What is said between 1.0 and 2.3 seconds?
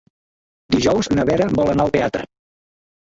na Vera vol anar al teatre.